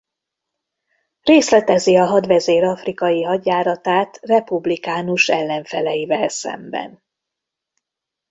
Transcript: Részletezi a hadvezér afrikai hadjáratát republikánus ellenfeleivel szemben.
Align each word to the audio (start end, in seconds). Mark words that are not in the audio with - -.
Részletezi 1.21 1.95
a 1.95 2.05
hadvezér 2.05 2.63
afrikai 2.63 3.21
hadjáratát 3.23 4.19
republikánus 4.21 5.27
ellenfeleivel 5.27 6.27
szemben. 6.27 7.03